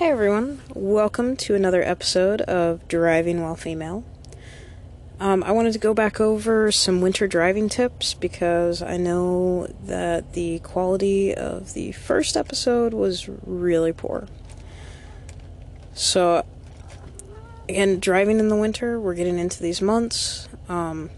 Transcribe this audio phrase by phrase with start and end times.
[0.00, 4.02] Hey everyone, welcome to another episode of Driving While Female.
[5.20, 10.32] Um, I wanted to go back over some winter driving tips because I know that
[10.32, 14.26] the quality of the first episode was really poor.
[15.92, 16.46] So,
[17.68, 20.48] again, driving in the winter, we're getting into these months.
[20.70, 21.10] Um,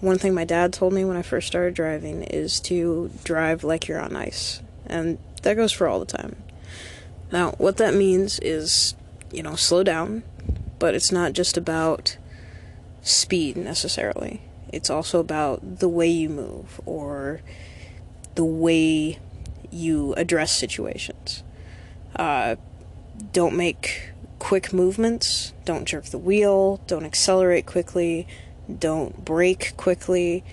[0.00, 3.86] one thing my dad told me when I first started driving is to drive like
[3.88, 6.36] you're on ice, and that goes for all the time.
[7.32, 8.94] Now, what that means is,
[9.32, 10.22] you know, slow down,
[10.78, 12.16] but it's not just about
[13.02, 14.42] speed necessarily.
[14.72, 17.40] It's also about the way you move or
[18.34, 19.18] the way
[19.70, 21.42] you address situations.
[22.14, 22.56] Uh,
[23.32, 28.26] don't make quick movements, don't jerk the wheel, don't accelerate quickly,
[28.78, 30.44] don't brake quickly.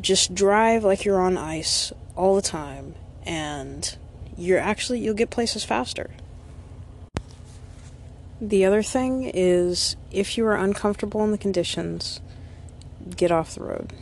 [0.00, 3.96] Just drive like you're on ice all the time and
[4.36, 6.10] you're actually you'll get places faster.
[8.40, 12.20] The other thing is if you are uncomfortable in the conditions,
[13.16, 13.92] get off the road.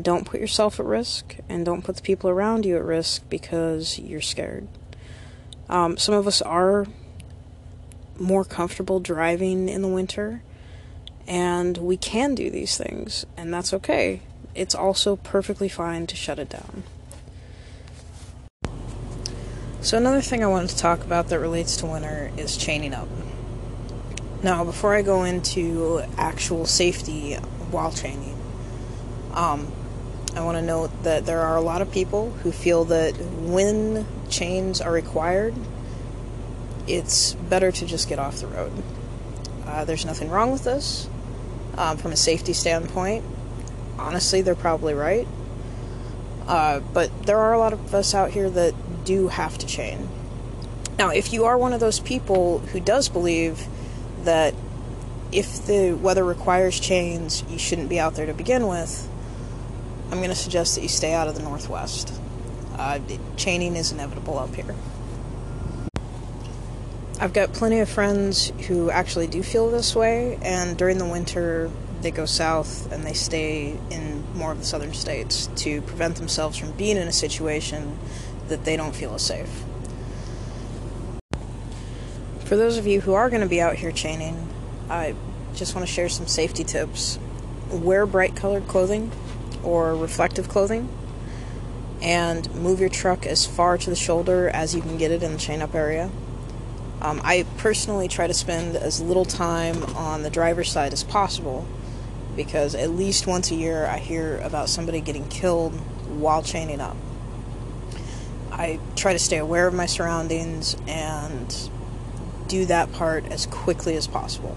[0.00, 3.98] Don't put yourself at risk and don't put the people around you at risk because
[3.98, 4.68] you're scared.
[5.68, 6.86] Um, some of us are
[8.18, 10.42] more comfortable driving in the winter,
[11.26, 14.22] and we can do these things, and that's okay.
[14.54, 16.84] It's also perfectly fine to shut it down.
[19.82, 23.08] So, another thing I wanted to talk about that relates to winter is chaining up.
[24.40, 27.34] Now, before I go into actual safety
[27.72, 28.40] while chaining,
[29.34, 29.66] um,
[30.36, 34.06] I want to note that there are a lot of people who feel that when
[34.30, 35.52] chains are required,
[36.86, 38.84] it's better to just get off the road.
[39.66, 41.08] Uh, there's nothing wrong with this.
[41.76, 43.24] Um, from a safety standpoint,
[43.98, 45.26] honestly, they're probably right.
[46.46, 48.74] Uh, but there are a lot of us out here that
[49.04, 50.08] do have to chain.
[50.98, 53.66] Now, if you are one of those people who does believe
[54.24, 54.54] that
[55.32, 59.08] if the weather requires chains, you shouldn't be out there to begin with,
[60.10, 62.12] I'm going to suggest that you stay out of the Northwest.
[62.76, 62.98] Uh,
[63.36, 64.74] chaining is inevitable up here.
[67.18, 71.70] I've got plenty of friends who actually do feel this way, and during the winter,
[72.02, 76.58] they go south and they stay in more of the southern states to prevent themselves
[76.58, 77.96] from being in a situation
[78.52, 79.64] that they don't feel safe.
[82.44, 84.46] For those of you who are going to be out here chaining,
[84.90, 85.14] I
[85.54, 87.18] just want to share some safety tips.
[87.70, 89.10] Wear bright colored clothing
[89.62, 90.86] or reflective clothing,
[92.02, 95.32] and move your truck as far to the shoulder as you can get it in
[95.32, 96.10] the chain up area.
[97.00, 101.66] Um, I personally try to spend as little time on the driver's side as possible
[102.36, 105.72] because at least once a year I hear about somebody getting killed
[106.08, 106.96] while chaining up.
[108.52, 111.70] I try to stay aware of my surroundings and
[112.48, 114.56] do that part as quickly as possible.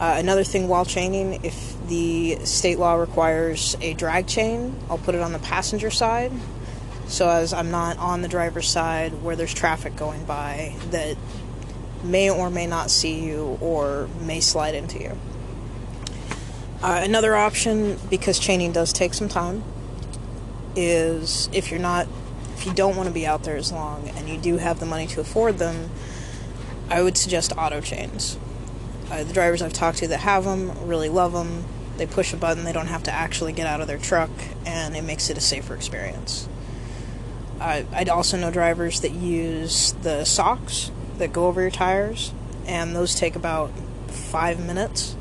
[0.00, 5.14] Uh, another thing while chaining, if the state law requires a drag chain, I'll put
[5.14, 6.32] it on the passenger side
[7.10, 11.16] so as I'm not on the driver's side where there's traffic going by that
[12.04, 15.18] may or may not see you or may slide into you.
[16.82, 19.62] Uh, another option, because chaining does take some time,
[20.76, 22.06] is if you're not
[22.60, 24.84] if you don't want to be out there as long and you do have the
[24.84, 25.88] money to afford them,
[26.90, 28.36] I would suggest auto chains.
[29.10, 31.64] Uh, the drivers I've talked to that have them really love them.
[31.96, 34.28] They push a button, they don't have to actually get out of their truck,
[34.66, 36.50] and it makes it a safer experience.
[37.58, 42.34] Uh, I'd also know drivers that use the socks that go over your tires,
[42.66, 43.70] and those take about
[44.08, 45.16] five minutes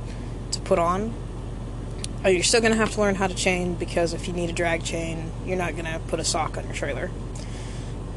[0.52, 1.14] to put on.
[2.26, 4.50] Uh, you're still going to have to learn how to chain because if you need
[4.50, 7.10] a drag chain, you're not going to put a sock on your trailer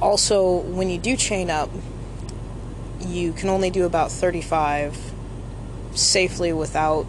[0.02, 1.70] also, when you do chain up,
[3.00, 5.12] you can only do about 35
[5.94, 7.06] safely without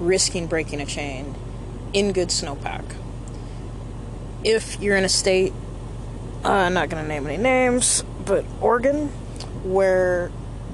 [0.00, 1.36] risking breaking a chain
[1.92, 2.84] in good snowpack.
[4.42, 5.52] If you're in a state,
[6.44, 9.08] uh, I'm not going to name any names, but Oregon,
[9.62, 10.32] where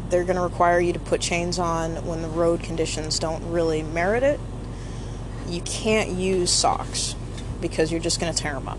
[0.08, 3.82] they're going to require you to put chains on when the road conditions don't really
[3.82, 4.40] merit it,
[5.48, 7.14] you can't use socks
[7.60, 8.78] because you're just going to tear them up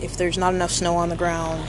[0.00, 1.68] if there's not enough snow on the ground.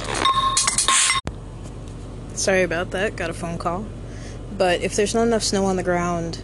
[2.34, 3.86] Sorry about that, got a phone call.
[4.58, 6.44] But if there's not enough snow on the ground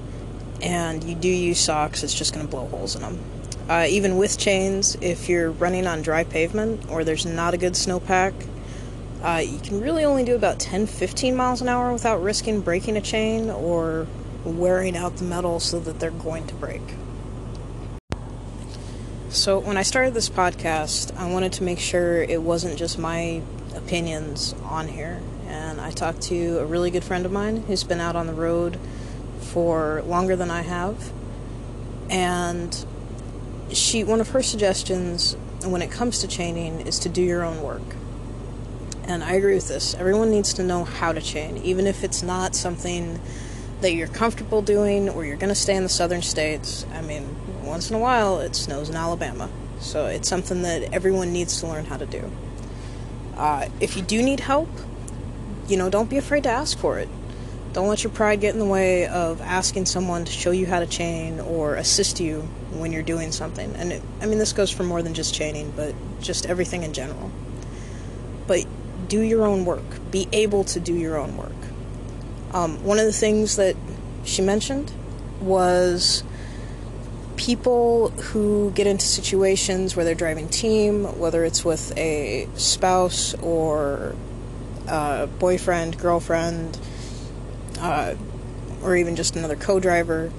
[0.62, 3.20] and you do use socks, it's just going to blow holes in them.
[3.70, 7.74] Uh, even with chains, if you're running on dry pavement or there's not a good
[7.74, 8.34] snowpack,
[9.24, 12.98] uh, you can really only do about 10 15 miles an hour without risking breaking
[12.98, 14.06] a chain or
[14.44, 16.82] wearing out the metal so that they're going to break.
[19.34, 23.42] So, when I started this podcast, I wanted to make sure it wasn't just my
[23.76, 25.24] opinions on here.
[25.48, 28.34] And I talked to a really good friend of mine who's been out on the
[28.34, 28.78] road
[29.40, 31.12] for longer than I have.
[32.12, 32.86] And
[33.72, 35.36] she one of her suggestions
[35.66, 37.96] when it comes to chaining is to do your own work.
[39.06, 39.96] And I agree with this.
[39.96, 43.20] Everyone needs to know how to chain, even if it's not something
[43.82, 46.86] that you're comfortable doing or you're going to stay in the southern states.
[46.94, 49.50] I mean, once in a while it snows in Alabama.
[49.80, 52.32] So it's something that everyone needs to learn how to do.
[53.36, 54.70] Uh, if you do need help,
[55.68, 57.10] you know, don't be afraid to ask for it.
[57.74, 60.80] Don't let your pride get in the way of asking someone to show you how
[60.80, 63.76] to chain or assist you when you're doing something.
[63.76, 66.94] And it, I mean, this goes for more than just chaining, but just everything in
[66.94, 67.32] general.
[68.46, 68.66] But
[69.08, 69.84] do your own work.
[70.12, 71.52] Be able to do your own work.
[72.54, 73.76] Um, one of the things that
[74.24, 74.92] she mentioned
[75.42, 76.24] was
[77.38, 84.16] people who get into situations where they're driving team, whether it's with a spouse or
[84.88, 86.78] a boyfriend, girlfriend,
[87.80, 88.16] uh,
[88.82, 90.30] or even just another co driver,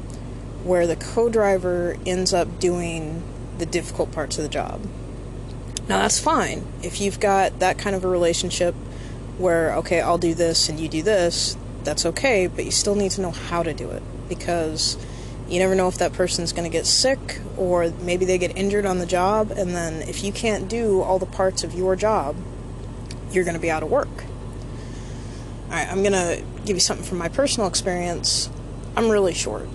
[0.62, 3.22] where the co driver ends up doing
[3.58, 4.80] the difficult parts of the job.
[5.88, 6.66] Now, that's fine.
[6.82, 8.74] If you've got that kind of a relationship
[9.36, 13.10] where, okay, I'll do this and you do this, that's okay, but you still need
[13.12, 14.96] to know how to do it because
[15.48, 18.86] you never know if that person's going to get sick or maybe they get injured
[18.86, 22.36] on the job, and then if you can't do all the parts of your job,
[23.30, 24.24] you're going to be out of work.
[25.68, 28.48] Alright, I'm going to give you something from my personal experience.
[28.96, 29.68] I'm really short.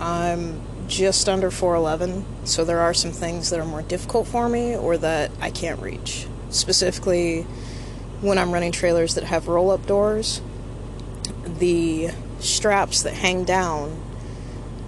[0.00, 4.74] I'm just under 4'11, so there are some things that are more difficult for me
[4.76, 6.26] or that I can't reach.
[6.50, 7.42] Specifically,
[8.20, 10.40] when I'm running trailers that have roll up doors,
[11.44, 14.00] the straps that hang down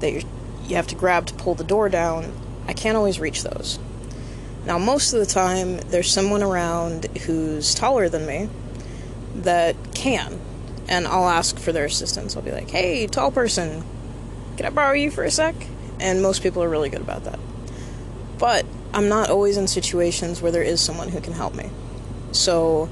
[0.01, 0.25] that
[0.65, 2.33] you have to grab to pull the door down,
[2.67, 3.79] I can't always reach those.
[4.67, 8.49] Now, most of the time, there's someone around who's taller than me
[9.37, 10.39] that can,
[10.89, 12.37] and I'll ask for their assistance.
[12.37, 13.83] I'll be like, hey, tall person,
[14.57, 15.55] can I borrow you for a sec?
[15.99, 17.39] And most people are really good about that.
[18.39, 21.71] But I'm not always in situations where there is someone who can help me.
[22.33, 22.89] So,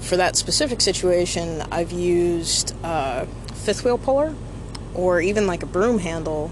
[0.00, 4.34] for that specific situation, I've used a fifth wheel puller
[4.94, 6.50] or even like a broom handle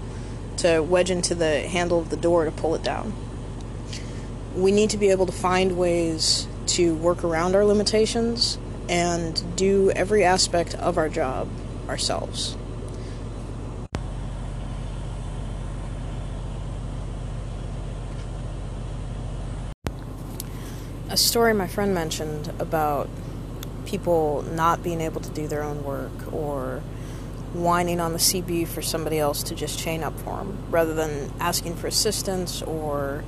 [0.57, 3.13] to wedge into the handle of the door to pull it down.
[4.55, 8.57] We need to be able to find ways to work around our limitations
[8.89, 11.47] and do every aspect of our job
[11.87, 12.57] ourselves.
[21.09, 23.09] A story my friend mentioned about
[23.85, 26.83] people not being able to do their own work or
[27.53, 31.31] whining on the CB for somebody else to just chain up for them rather than
[31.39, 33.23] asking for assistance or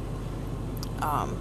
[1.02, 1.38] um,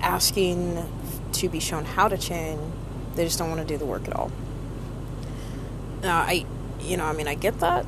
[0.00, 0.88] asking
[1.32, 2.72] to be shown how to chain.
[3.14, 4.30] They just don't want to do the work at all.
[6.02, 6.46] Now, I,
[6.80, 7.84] you know, I mean, I get that,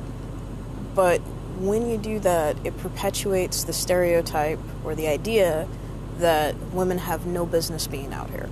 [0.93, 1.19] but
[1.59, 5.67] when you do that, it perpetuates the stereotype or the idea
[6.17, 8.49] that women have no business being out here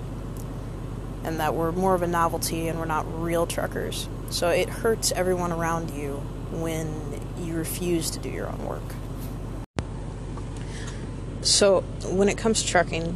[1.24, 4.08] and that we're more of a novelty and we're not real truckers.
[4.30, 6.18] So it hurts everyone around you
[6.52, 8.84] when you refuse to do your own work.
[11.42, 13.16] So when it comes to trucking,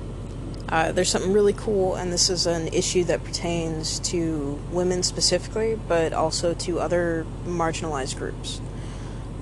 [0.70, 5.80] uh, there's something really cool, and this is an issue that pertains to women specifically,
[5.88, 8.60] but also to other marginalized groups.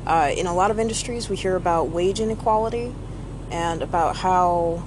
[0.06, 2.94] Uh, in a lot of industries, we hear about wage inequality
[3.50, 4.84] and about how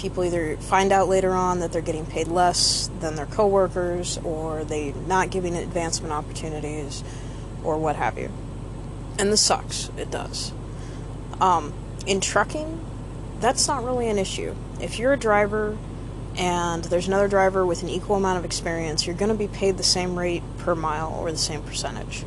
[0.00, 4.64] people either find out later on that they're getting paid less than their coworkers or
[4.64, 7.04] they're not giving advancement opportunities
[7.62, 8.30] or what have you.
[9.18, 9.90] And this sucks.
[9.96, 10.52] It does.
[11.40, 11.72] Um,
[12.06, 12.80] in trucking,
[13.40, 14.54] that's not really an issue.
[14.80, 15.76] If you're a driver
[16.36, 19.76] and there's another driver with an equal amount of experience, you're going to be paid
[19.76, 22.24] the same rate per mile or the same percentage.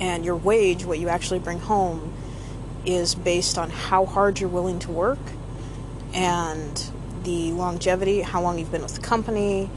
[0.00, 2.12] And your wage, what you actually bring home,
[2.84, 5.18] is based on how hard you're willing to work
[6.12, 6.90] and
[7.24, 9.70] the longevity, how long you've been with the company.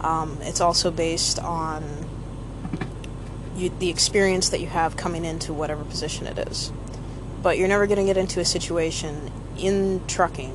[0.00, 1.82] Um, it's also based on
[3.56, 6.72] you, the experience that you have coming into whatever position it is.
[7.42, 10.52] But you're never going to get into a situation in trucking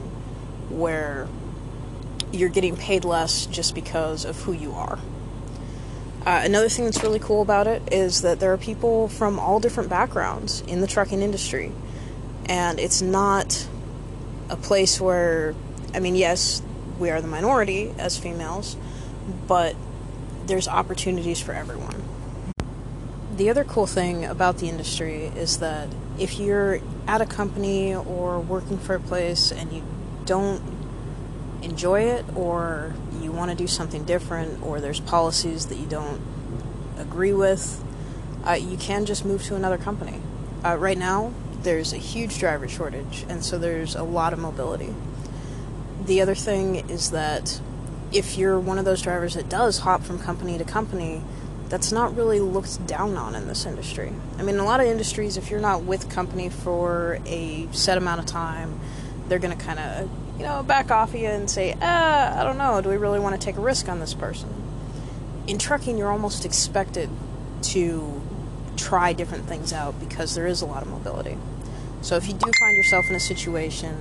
[0.70, 1.28] where
[2.32, 5.00] you're getting paid less just because of who you are.
[6.26, 9.60] Uh, another thing that's really cool about it is that there are people from all
[9.60, 11.72] different backgrounds in the trucking industry,
[12.46, 13.68] and it's not
[14.52, 15.56] a place where,
[15.96, 16.62] I mean, yes,
[17.00, 18.78] we are the minority as females,
[19.48, 19.76] but
[20.46, 22.04] there's opportunities for everyone.
[23.38, 25.88] The other cool thing about the industry is that
[26.20, 29.84] if you're at a company or working for a place and you
[30.26, 30.62] don't
[31.64, 36.22] enjoy it or you want to do something different or there's policies that you don't
[36.98, 37.84] agree with,
[38.46, 40.22] uh, you can just move to another company.
[40.64, 44.94] Uh, right now, there's a huge driver shortage, and so there's a lot of mobility.
[46.06, 47.62] The other thing is that
[48.12, 51.22] if you're one of those drivers that does hop from company to company,
[51.70, 54.12] that's not really looked down on in this industry.
[54.38, 57.98] I mean, in a lot of industries, if you're not with company for a set
[57.98, 58.80] amount of time,
[59.28, 62.58] they're going to kind of, you know, back off you and say, ah, I don't
[62.58, 64.50] know, do we really want to take a risk on this person?
[65.48, 67.10] In trucking, you're almost expected
[67.62, 68.22] to
[68.78, 71.38] try different things out because there is a lot of mobility.
[72.02, 73.96] So if you do find yourself in a situation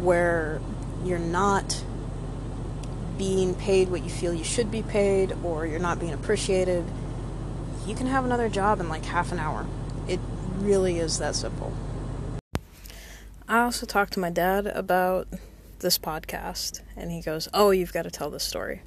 [0.00, 0.60] where
[1.04, 1.82] you're not
[3.18, 6.84] being paid what you feel you should be paid or you're not being appreciated,
[7.86, 9.66] you can have another job in like half an hour.
[10.06, 10.20] It
[10.56, 11.72] really is that simple.
[13.48, 15.26] I also talked to my dad about
[15.80, 18.82] this podcast, and he goes, Oh, you've got to tell this story.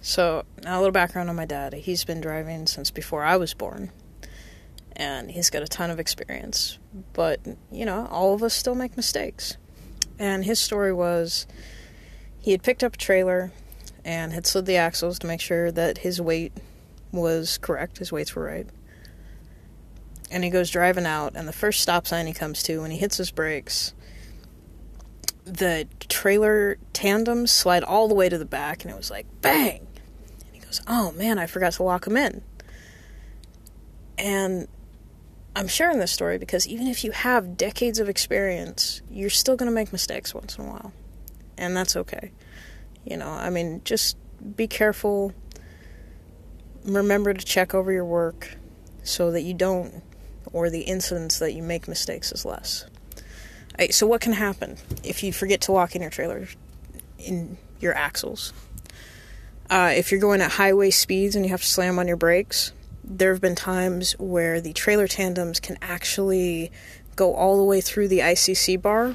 [0.00, 1.72] So, a little background on my dad.
[1.72, 3.90] He's been driving since before I was born,
[4.94, 6.78] and he's got a ton of experience.
[7.12, 7.40] But,
[7.70, 9.56] you know, all of us still make mistakes.
[10.18, 11.46] And his story was
[12.40, 13.52] he had picked up a trailer
[14.04, 16.52] and had slid the axles to make sure that his weight
[17.12, 18.66] was correct, his weights were right.
[20.30, 22.98] And he goes driving out, and the first stop sign he comes to, when he
[22.98, 23.94] hits his brakes,
[25.52, 29.86] the trailer tandems slide all the way to the back, and it was like bang.
[30.46, 32.42] And he goes, "Oh man, I forgot to lock them in."
[34.16, 34.68] And
[35.54, 39.70] I'm sharing this story because even if you have decades of experience, you're still going
[39.70, 40.92] to make mistakes once in a while
[41.58, 42.30] and that's okay.
[43.04, 44.16] You know, I mean, just
[44.56, 45.32] be careful.
[46.84, 48.56] Remember to check over your work
[49.02, 50.02] so that you don't,
[50.52, 52.86] or the incidents that you make mistakes is less.
[53.78, 56.48] Right, so, what can happen if you forget to lock in your trailer
[57.18, 58.52] in your axles?
[59.70, 62.72] Uh, if you're going at highway speeds and you have to slam on your brakes,
[63.04, 66.72] there have been times where the trailer tandems can actually
[67.14, 69.14] go all the way through the ICC bar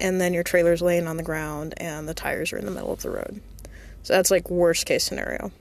[0.00, 2.92] and then your trailer's laying on the ground and the tires are in the middle
[2.92, 3.40] of the road.
[4.02, 5.52] So that's like worst case scenario.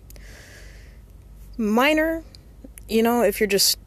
[1.58, 2.24] Minor,
[2.90, 3.78] you know, if you're just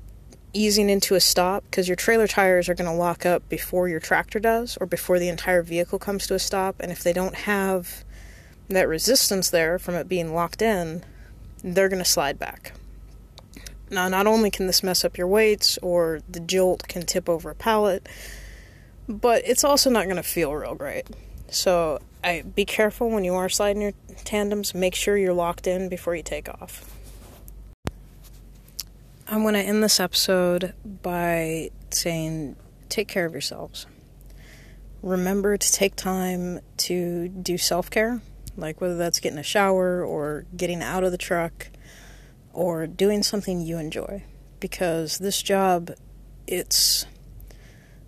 [0.54, 4.00] easing into a stop because your trailer tires are going to lock up before your
[4.00, 7.34] tractor does or before the entire vehicle comes to a stop and if they don't
[7.34, 8.04] have
[8.68, 11.04] that resistance there from it being locked in,
[11.62, 12.73] they're going to slide back.
[13.90, 17.50] Now, not only can this mess up your weights or the jolt can tip over
[17.50, 18.08] a pallet,
[19.08, 21.06] but it's also not going to feel real great.
[21.49, 23.92] So I be careful when you are sliding your
[24.25, 24.75] tandems.
[24.75, 26.90] Make sure you're locked in before you take off.
[29.26, 32.57] I'm going to end this episode by saying
[32.90, 33.87] take care of yourselves.
[35.00, 38.21] Remember to take time to do self care,
[38.54, 41.69] like whether that's getting a shower or getting out of the truck
[42.52, 44.23] or doing something you enjoy.
[44.61, 45.93] Because this job,
[46.47, 47.07] it's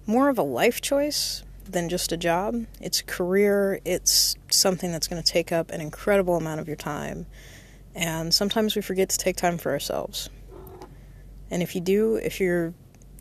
[0.04, 2.66] more of a life choice than just a job.
[2.78, 6.76] It's a career, it's something that's going to take up an incredible amount of your
[6.76, 7.24] time.
[7.94, 10.28] And sometimes we forget to take time for ourselves.
[11.50, 12.74] And if you do, if you're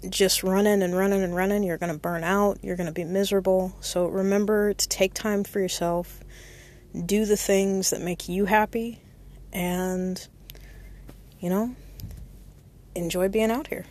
[0.09, 3.03] just running and running and running, you're going to burn out, you're going to be
[3.03, 3.75] miserable.
[3.81, 6.19] So remember to take time for yourself,
[7.05, 9.01] do the things that make you happy,
[9.53, 10.27] and,
[11.39, 11.75] you know,
[12.95, 13.85] enjoy being out here.